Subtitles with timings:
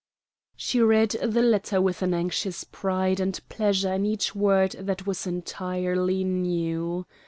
[0.55, 5.27] She read the letter with an anxious pride and pleasure in each word that was
[5.27, 7.05] entirely new.